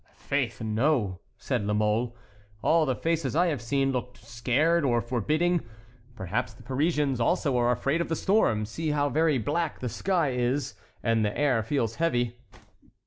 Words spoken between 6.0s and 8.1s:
perhaps the Parisians also are afraid of